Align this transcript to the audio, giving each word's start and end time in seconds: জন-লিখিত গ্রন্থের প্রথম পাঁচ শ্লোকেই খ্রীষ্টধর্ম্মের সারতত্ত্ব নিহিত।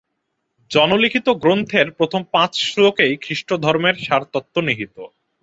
জন-লিখিত 0.71 1.27
গ্রন্থের 1.43 1.87
প্রথম 1.91 2.21
পাঁচ 2.31 2.51
শ্লোকেই 2.63 3.13
খ্রীষ্টধর্ম্মের 3.21 3.95
সারতত্ত্ব 4.01 4.55
নিহিত। 4.61 4.95